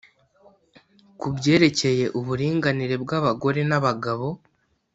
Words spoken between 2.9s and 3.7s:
bw’abagore